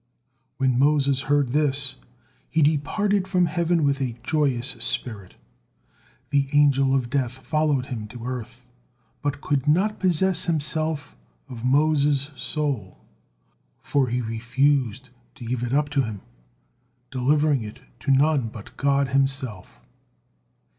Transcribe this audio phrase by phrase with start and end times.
[0.57, 1.97] When Moses had heard this,
[2.49, 5.35] he departed from heaven with a joyous spirit.
[6.31, 8.67] The Angel of Death followed him to earth,
[9.21, 11.15] but could not possess himself
[11.47, 13.05] of Moses' soul,
[13.83, 16.21] for he refused to give it up to him,
[17.11, 19.83] delivering it to none but God Himself.